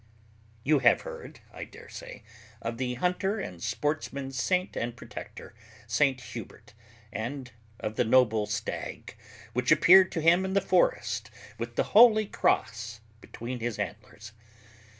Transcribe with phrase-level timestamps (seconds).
[0.63, 2.23] _You have heard, I dare say,
[2.59, 5.53] of the hunter and sportsman's saint and protector,
[5.85, 6.19] St.
[6.19, 6.73] Hubert,
[7.13, 9.15] and of the noble stag,
[9.53, 11.29] which appeared to him in the forest,
[11.59, 14.31] with the holy cross between his antlers.